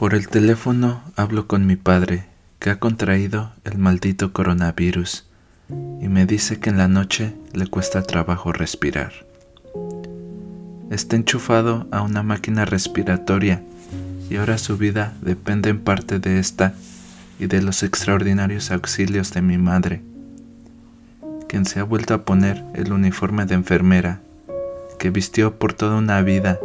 [0.00, 2.24] Por el teléfono hablo con mi padre,
[2.58, 5.26] que ha contraído el maldito coronavirus,
[5.68, 9.12] y me dice que en la noche le cuesta trabajo respirar.
[10.90, 13.62] Está enchufado a una máquina respiratoria
[14.30, 16.72] y ahora su vida depende en parte de esta
[17.38, 20.00] y de los extraordinarios auxilios de mi madre,
[21.46, 24.22] quien se ha vuelto a poner el uniforme de enfermera
[24.98, 26.58] que vistió por toda una vida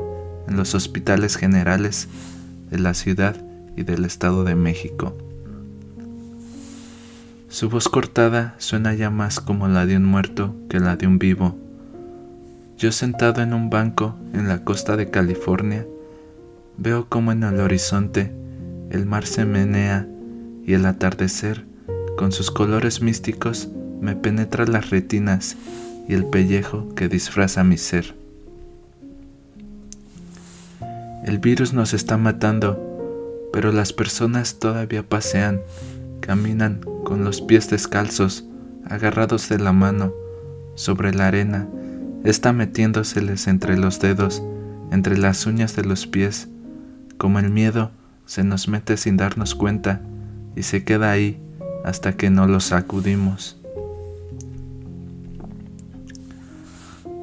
[0.47, 2.08] en los hospitales generales
[2.70, 3.36] de la ciudad
[3.76, 5.16] y del Estado de México.
[7.50, 11.20] Su voz cortada suena ya más como la de un muerto que la de un
[11.20, 11.55] vivo.
[12.78, 15.86] Yo sentado en un banco en la costa de California,
[16.78, 18.32] veo como en el horizonte
[18.90, 20.08] el mar se menea
[20.66, 21.66] y el atardecer,
[22.18, 23.70] con sus colores místicos,
[24.00, 25.58] me penetra las retinas
[26.08, 28.16] y el pellejo que disfraza mi ser.
[31.25, 35.59] El virus nos está matando, pero las personas todavía pasean,
[36.20, 38.45] caminan con los pies descalzos,
[38.87, 40.13] agarrados de la mano,
[40.76, 41.67] sobre la arena,
[42.23, 44.43] está metiéndoseles entre los dedos,
[44.91, 46.48] entre las uñas de los pies,
[47.17, 47.89] como el miedo
[48.27, 50.01] se nos mete sin darnos cuenta
[50.55, 51.41] y se queda ahí
[51.84, 53.60] hasta que no lo sacudimos.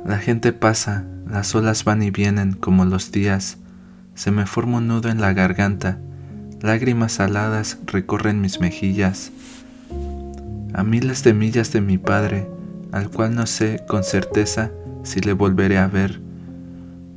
[0.04, 3.58] La gente pasa, las olas van y vienen como los días,
[4.14, 5.98] se me forma un nudo en la garganta,
[6.60, 9.32] lágrimas saladas recorren mis mejillas.
[10.74, 12.48] A miles de millas de mi padre,
[12.92, 14.70] al cual no sé con certeza
[15.02, 16.20] si le volveré a ver,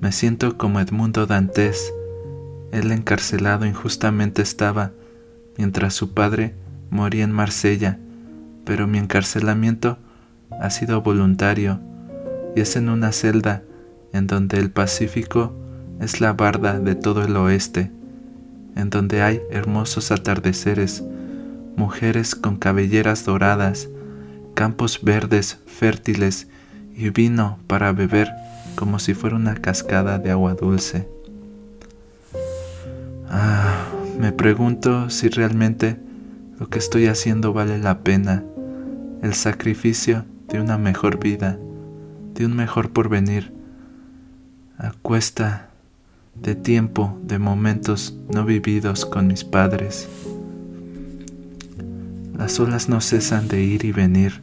[0.02, 1.94] me siento como Edmundo Dantes.
[2.72, 4.92] Él encarcelado injustamente estaba,
[5.58, 6.54] mientras su padre
[6.90, 7.98] moría en Marsella,
[8.66, 9.98] pero mi encarcelamiento
[10.62, 11.80] ha sido voluntario
[12.56, 13.64] y es en una celda
[14.14, 15.54] en donde el Pacífico
[16.00, 17.92] es la barda de todo el oeste,
[18.76, 21.04] en donde hay hermosos atardeceres,
[21.76, 23.90] mujeres con cabelleras doradas,
[24.54, 26.48] campos verdes fértiles
[26.96, 28.32] y vino para beber
[28.76, 31.08] como si fuera una cascada de agua dulce.
[33.30, 33.86] Ah,
[34.20, 35.98] me pregunto si realmente
[36.60, 38.44] lo que estoy haciendo vale la pena,
[39.22, 41.58] el sacrificio de una mejor vida,
[42.34, 43.54] de un mejor porvenir,
[44.78, 45.70] a cuesta
[46.36, 50.08] de tiempo, de momentos no vividos con mis padres.
[52.38, 54.42] Las olas no cesan de ir y venir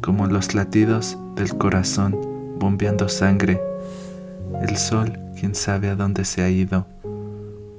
[0.00, 2.16] como los latidos del corazón
[2.58, 3.60] bombeando sangre.
[4.60, 6.86] El sol, quién sabe a dónde se ha ido,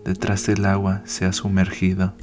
[0.04, 2.14] detrás del agua se ha sumergido.